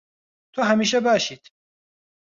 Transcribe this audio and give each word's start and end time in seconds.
تۆ 0.53 0.59
هەمیشە 0.69 0.99
باشیت. 1.07 1.43